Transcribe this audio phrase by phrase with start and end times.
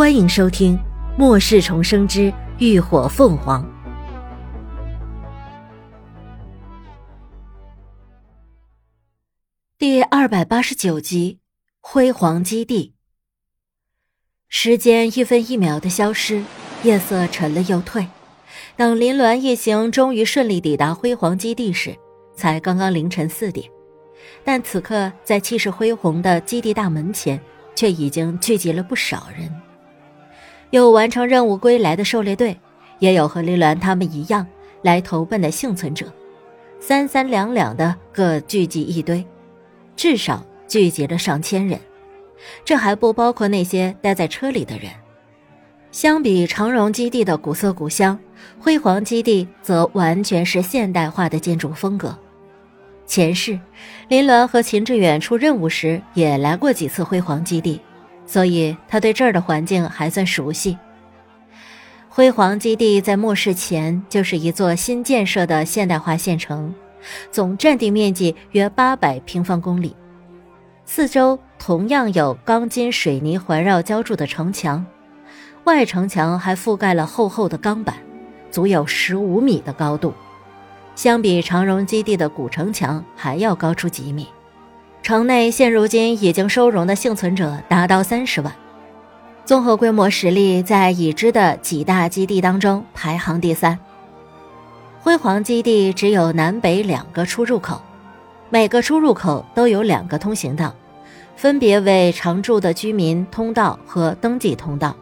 [0.00, 0.78] 欢迎收听
[1.18, 3.62] 《末世重生之浴火凤凰》
[9.76, 11.38] 第二百八十九集
[11.82, 12.94] 《辉煌基地》。
[14.48, 16.42] 时间一分一秒的消失，
[16.82, 18.08] 夜色沉了又退。
[18.78, 21.94] 等林鸾一行终于顺利抵达辉煌基地时，
[22.34, 23.70] 才刚刚凌晨四点。
[24.42, 27.38] 但此刻，在气势恢宏的基地大门前，
[27.74, 29.59] 却已经聚集了不少人。
[30.70, 32.56] 有完成任务归来的狩猎队，
[33.00, 34.46] 也有和林鸾他们一样
[34.82, 36.06] 来投奔的幸存者，
[36.78, 39.24] 三三两两的各聚集一堆，
[39.96, 41.78] 至少聚集了上千人。
[42.64, 44.90] 这还不包括那些待在车里的人。
[45.90, 48.16] 相比长荣基地的古色古香，
[48.60, 52.16] 辉煌基地则完全是现代化的建筑风格。
[53.06, 53.58] 前世，
[54.08, 57.80] 林鸾和秦志远出任务时也来过几次辉煌基地，
[58.30, 60.78] 所以他对这儿的环境还算熟悉。
[62.08, 66.72] 辉煌基地在末世前就是一座新建设的现代化县城，
[67.32, 69.96] 总占地面积约八百平方公里，
[70.84, 74.86] 四周同样有钢筋水泥环绕浇筑的城墙，
[75.64, 77.96] 外城墙还覆盖了厚厚的钢板，
[78.48, 80.14] 足有十五米的高度。
[80.94, 84.28] 相比长荣基地的古城墙还要高出几米，
[85.02, 88.52] 城内现如今已经收容的幸存者达到三十万，
[89.44, 93.78] 综合规模实力在已知的几大基地当中排行第三。
[95.00, 97.80] 辉煌基地只有南北两个出入口，
[98.50, 100.74] 每个出入口都有两个通行道，
[101.34, 104.94] 分别为常住的居民通道和登记通道，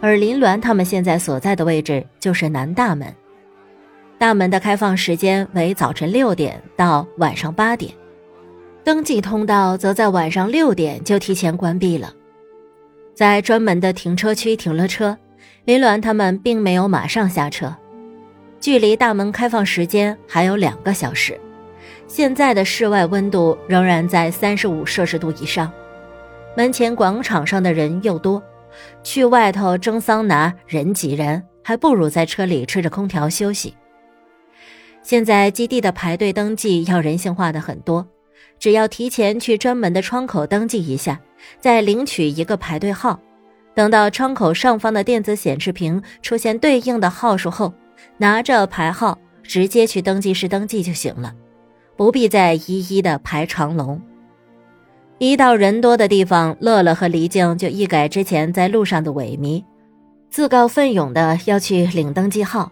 [0.00, 3.12] 而林鸾他们现在所在的位置就是南大门。
[4.16, 7.92] 大门的开放时间为早晨六点到晚上八点，
[8.82, 12.12] 登记通道则在晚上六点就提前关闭了。
[13.14, 15.16] 在专门的停车区停了车，
[15.64, 17.76] 林鸾他们并没有马上下车。
[18.58, 21.38] 距离大门开放时间还有两个小时，
[22.06, 25.70] 现在的室外温度仍然在三十五摄氏度以上。
[26.56, 28.42] 门前广场上的人又多，
[29.02, 33.74] 去外头蒸桑拿人挤人，还不如在车里吹着空调休息。
[35.02, 38.06] 现在基地的排队登记要人性化的很多，
[38.60, 41.18] 只要提前去专门的窗口登记一下，
[41.58, 43.18] 再领取一个排队号，
[43.74, 47.72] 等到窗口上方的电子显示屏出现对应的号数后，
[48.18, 51.34] 拿着牌号直接去登记室登记就行了，
[51.96, 54.00] 不必再一一的排长龙。
[55.16, 59.64] 一到人多的地方，乐乐和黎静就一改之前在路上的萎靡，
[60.30, 62.70] 自告奋勇的要去领登记号。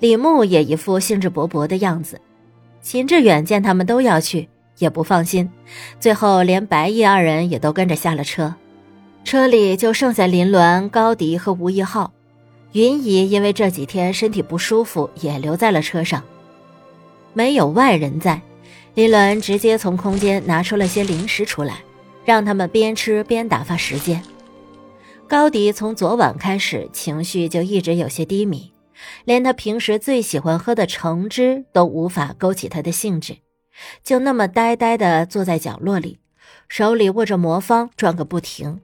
[0.00, 2.20] 李牧也一副兴致勃勃的样子，
[2.80, 4.48] 秦志远见他们都要去，
[4.78, 5.50] 也不放心，
[6.00, 8.54] 最后连白毅二人也都跟着下了车，
[9.24, 12.12] 车里就剩下林鸾、高迪和吴一浩，
[12.72, 16.22] 云姨因为这几天身体不舒服，也留在了车上。
[17.34, 18.40] 没有外人在，
[18.94, 21.78] 林鸾直接从空间拿出了些零食出来，
[22.24, 24.22] 让他们边吃边打发时间。
[25.28, 28.72] 高迪从昨晚开始情绪就一直有些低迷。
[29.24, 33.36] 连他平时最喜欢喝的橙汁都无法勾起他的兴致，
[34.02, 36.18] 就那么呆呆地坐在角落里，
[36.68, 38.80] 手里握着魔方转个不停，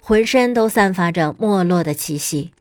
[0.00, 2.52] 浑身都散发着没落的气息。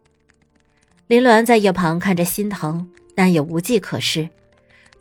[1.08, 4.30] 林鸾在一旁看着心疼，但也无计可施，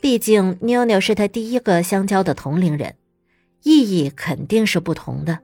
[0.01, 2.97] 毕竟妞妞是他第一个相交的同龄人，
[3.63, 5.39] 意义肯定是不同的。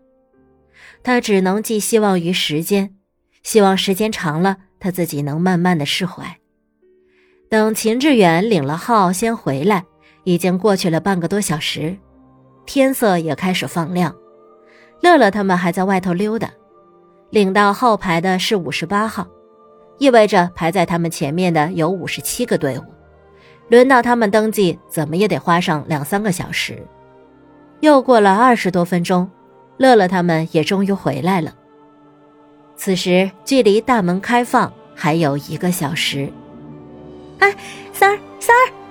[1.03, 2.97] 他只能寄希望于时间，
[3.45, 6.39] 希望时间长了，他自己能慢慢的释怀。
[7.49, 9.85] 等秦志远领了号先回来，
[10.27, 11.97] 已经过去了半个多小时，
[12.67, 14.13] 天色也开始放亮。
[15.01, 16.51] 乐乐他们还在外头溜达。
[17.31, 19.25] 领到号牌的是五十八号，
[19.99, 22.83] 意味着排在他们前面的有五十七个队伍。
[23.69, 26.85] 轮到他们登记，怎么也得花上两三个小时。
[27.79, 29.31] 又过了二十多分钟，
[29.77, 31.55] 乐乐他们也终于回来了。
[32.75, 36.29] 此时距离大门开放还有一个小时。
[37.39, 37.55] 哎，
[37.93, 38.86] 三儿，三儿！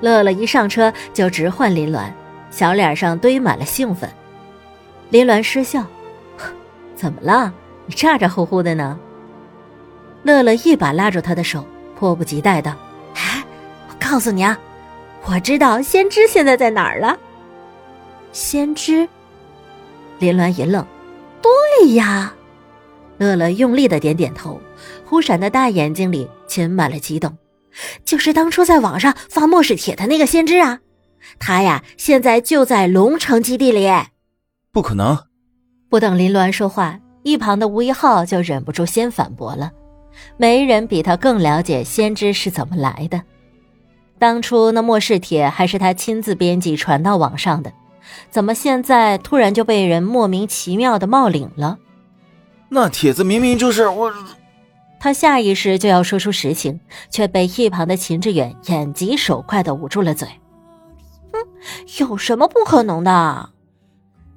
[0.00, 2.10] 乐乐一上车就直唤林鸾，
[2.50, 4.08] 小脸上堆满了兴奋。
[5.10, 5.84] 林鸾失笑
[6.94, 7.52] ：“怎么了？
[7.86, 8.98] 你咋咋呼呼的呢？”
[10.22, 11.64] 乐乐一把拉住他的手，
[11.98, 12.76] 迫不及待道
[13.14, 13.44] ：“哎，
[13.88, 14.58] 我告诉你啊，
[15.24, 17.18] 我知道先知现在在哪儿了。”
[18.32, 19.08] 先知？
[20.18, 20.84] 林鸾一愣
[21.40, 22.34] ：“对呀！”
[23.18, 24.60] 乐乐用力的点点头，
[25.04, 27.36] 忽闪的大眼睛里噙满了激动。
[28.04, 30.80] 就是当初在网上发末世帖的那个先知啊，
[31.38, 33.88] 他呀现在就在龙城基地里。
[34.72, 35.18] 不可能！
[35.88, 39.72] 不等林鸾说话，一旁的吴一浩就忍不住先反驳了
[40.36, 43.22] ：“没人比他更了解先知是怎么来的。
[44.18, 47.72] 当初那末世帖还是他亲自编辑传到网上的，
[48.30, 51.78] 怎么现在突然就被人莫名其妙的冒领了？
[52.68, 54.12] 那帖子明明就是我……”
[55.00, 56.80] 他下意识就要说出实情，
[57.10, 60.28] 却被一旁的秦志远眼疾手快的捂住了嘴。
[61.32, 61.38] “哼，
[62.00, 63.50] 有什么不可能的？”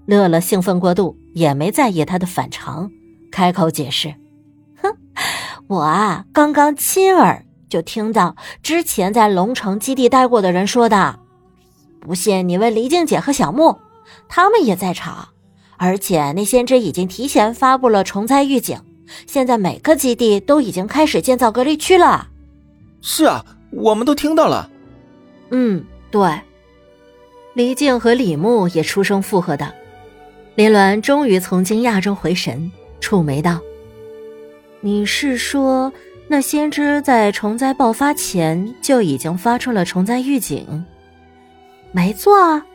[0.06, 2.92] 乐乐兴奋过度，也没在意他的反常，
[3.32, 4.16] 开口解释
[4.82, 4.96] ：“哼，
[5.68, 11.20] 我啊，刚刚亲耳就听到之前在龙城基地待过的人说的。
[12.00, 13.80] 不信你问黎静姐和小木，
[14.28, 15.30] 他们也在场。
[15.78, 18.80] 而且那先知已经提前发布了虫灾预警，
[19.28, 22.28] 现在每个基地都已经开始建造隔离区了。
[23.02, 24.70] 是啊，我们都听到了。
[25.50, 26.40] 嗯，对。
[27.54, 29.68] 黎静和李牧也出声附和道。”
[30.56, 33.60] 林鸾终于从惊讶中回神，蹙眉道
[34.82, 35.92] ：“你是说，
[36.28, 40.86] 那先知在虫灾爆发前就已经发出了虫灾预警
[41.92, 42.66] ？”“没错啊。”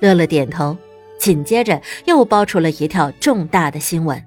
[0.00, 0.76] 乐乐点头，
[1.18, 4.20] 紧接着又爆出了一条重大的新闻。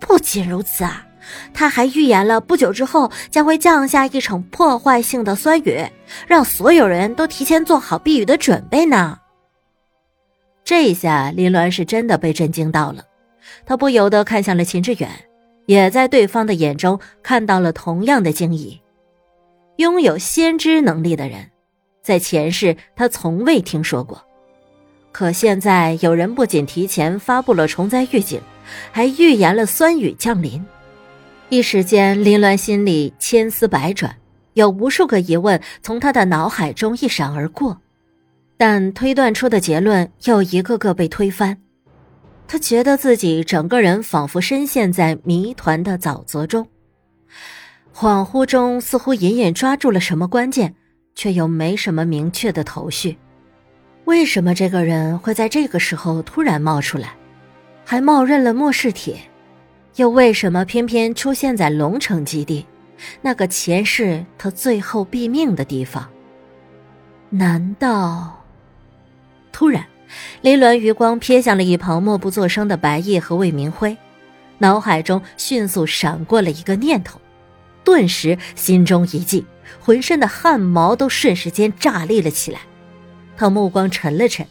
[0.00, 1.06] 不仅如此啊，
[1.54, 5.86] 他还预言了不久之后将会降下一场破坏性的酸雨，
[6.26, 9.18] 让所有人都提前做好避雨的准备呢。
[10.64, 13.04] 这下林鸾是真的被震惊到了，
[13.66, 15.08] 他不由得看向了秦志远，
[15.66, 18.80] 也在对方的眼中看到了同样的惊疑。
[19.76, 21.50] 拥有先知能力的人，
[22.02, 24.24] 在前世他从未听说过，
[25.12, 28.40] 可现在有人不仅提前发布了虫灾预警，
[28.92, 30.64] 还预言了酸雨降临。
[31.48, 34.16] 一时间，林鸾心里千丝百转，
[34.54, 37.80] 有无数个疑问从他的脑海中一闪而过。
[38.56, 41.56] 但推断出的结论又一个个被推翻，
[42.46, 46.68] 他觉得自己整个人仿佛深陷在谜团的沼泽中，
[47.92, 50.74] 恍惚中似乎隐隐抓住了什么关键，
[51.14, 53.18] 却又没什么明确的头绪。
[54.10, 57.14] 为什么这个人会在这个时候突然冒出来，
[57.84, 59.16] 还冒认了末世铁？
[59.94, 62.66] 又为什么偏偏出现在龙城基地，
[63.22, 66.10] 那个前世他最后毙命的地方？
[67.28, 68.44] 难道？
[69.52, 69.86] 突然，
[70.42, 73.96] 林鸾余光瞥向了一旁默不作声的白夜和魏明辉，
[74.58, 77.20] 脑海中迅速闪过了一个念头，
[77.84, 79.46] 顿时心中一悸，
[79.78, 82.62] 浑身的汗毛都瞬时间炸裂了起来。
[83.40, 84.46] 他目光沉了沉，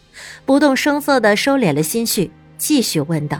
[0.47, 3.39] 不动声色的收敛了心绪，继续问道：“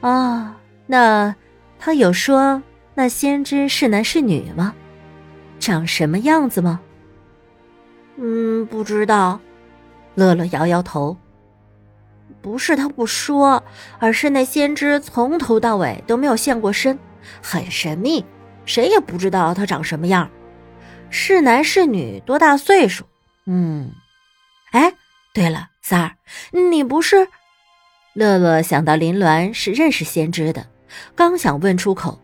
[0.00, 1.36] 啊，那
[1.78, 2.62] 他有说
[2.94, 4.74] 那先知是男是女吗？
[5.60, 6.80] 长什么样子吗
[8.16, 9.38] ？”“嗯，不知道。”
[10.16, 11.18] 乐乐摇摇头，
[12.40, 13.62] 不是他不说，
[13.98, 16.98] 而是那先知从头到尾都没有现过身，
[17.42, 18.24] 很神秘，
[18.64, 20.30] 谁也不知道他长什么样，
[21.10, 23.04] 是男是女，多大岁数？
[23.44, 23.92] 嗯，
[24.76, 24.92] 哎，
[25.32, 26.12] 对了，三儿，
[26.70, 27.28] 你不是？
[28.12, 30.66] 乐乐想到林鸾是认识先知的，
[31.14, 32.20] 刚想问出口，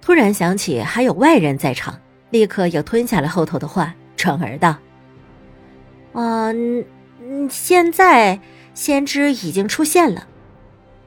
[0.00, 2.00] 突然想起还有外人在场，
[2.30, 4.76] 立刻又吞下了后头的话，转而道
[6.14, 6.84] ：“嗯。”，
[7.50, 8.40] 现在
[8.74, 10.26] 先知已经出现了，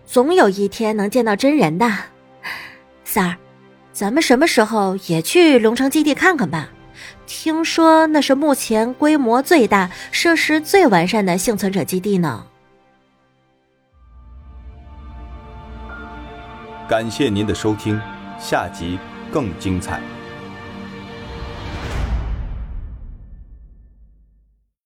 [0.06, 1.90] 总有一天能见到真人的。
[3.04, 3.38] 三儿，
[3.94, 6.70] 咱们什么时候也去龙城基地看看吧？
[7.26, 12.46] 听说那是目前规模最大、设施最完善的幸存者基地呢。
[16.88, 18.00] 感谢您的收听，
[18.40, 19.00] 下集
[19.32, 20.02] 更精彩。